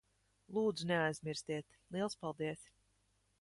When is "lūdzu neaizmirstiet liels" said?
0.57-2.17